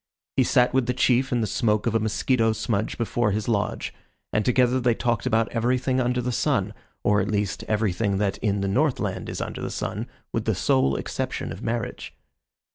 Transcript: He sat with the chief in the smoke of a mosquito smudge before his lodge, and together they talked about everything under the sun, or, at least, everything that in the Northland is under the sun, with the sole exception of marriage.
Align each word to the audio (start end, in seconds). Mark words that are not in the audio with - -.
He 0.35 0.43
sat 0.43 0.73
with 0.73 0.87
the 0.87 0.95
chief 0.95 1.31
in 1.31 1.41
the 1.41 1.45
smoke 1.45 1.85
of 1.85 1.93
a 1.93 1.99
mosquito 1.99 2.53
smudge 2.53 2.97
before 2.97 3.29
his 3.29 3.47
lodge, 3.47 3.93
and 4.33 4.43
together 4.43 4.79
they 4.79 4.95
talked 4.95 5.27
about 5.27 5.47
everything 5.49 6.01
under 6.01 6.21
the 6.23 6.31
sun, 6.31 6.73
or, 7.03 7.21
at 7.21 7.29
least, 7.29 7.63
everything 7.67 8.17
that 8.17 8.39
in 8.39 8.61
the 8.61 8.67
Northland 8.67 9.29
is 9.29 9.39
under 9.41 9.61
the 9.61 9.69
sun, 9.69 10.07
with 10.33 10.45
the 10.45 10.55
sole 10.55 10.95
exception 10.95 11.51
of 11.51 11.61
marriage. 11.61 12.15